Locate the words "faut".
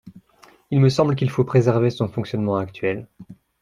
1.29-1.43